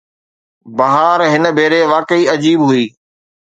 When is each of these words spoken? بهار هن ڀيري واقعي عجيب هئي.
بهار 0.77 1.19
هن 1.33 1.43
ڀيري 1.57 1.81
واقعي 1.93 2.23
عجيب 2.33 2.59
هئي. 2.69 2.85